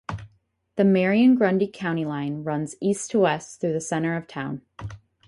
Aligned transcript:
The 0.77 0.83
Marion-Grundy 0.83 1.67
county 1.67 2.05
line 2.05 2.43
runs 2.43 2.73
east-to-west 2.81 3.61
through 3.61 3.73
the 3.73 3.79
center 3.81 4.15
of 4.15 4.25
town. 4.27 4.63